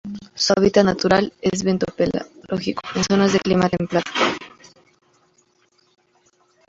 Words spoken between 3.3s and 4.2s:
de clima templado.